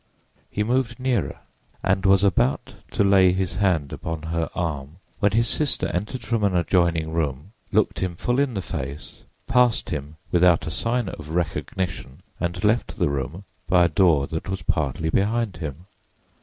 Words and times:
He 0.49 0.63
moved 0.63 0.99
nearer 0.99 1.41
and 1.83 2.03
was 2.07 2.23
about 2.23 2.73
to 2.89 3.03
lay 3.03 3.33
his 3.33 3.57
hand 3.57 3.93
upon 3.93 4.23
her 4.23 4.49
arm, 4.55 4.95
when 5.19 5.33
his 5.33 5.47
sister 5.47 5.89
entered 5.89 6.23
from 6.23 6.43
an 6.43 6.55
adjoining 6.55 7.11
room, 7.13 7.51
looked 7.71 7.99
him 7.99 8.15
full 8.15 8.39
in 8.39 8.55
the 8.55 8.63
face, 8.63 9.21
passed 9.45 9.91
him 9.91 10.15
without 10.31 10.65
a 10.65 10.71
sign 10.71 11.07
of 11.07 11.29
recognition 11.29 12.23
and 12.39 12.63
left 12.63 12.97
the 12.97 13.09
room 13.09 13.43
by 13.69 13.85
a 13.85 13.89
door 13.89 14.25
that 14.25 14.49
was 14.49 14.63
partly 14.63 15.11
behind 15.11 15.57
him. 15.57 15.85